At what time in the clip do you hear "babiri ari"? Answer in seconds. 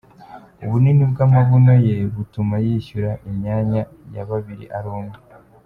4.29-4.89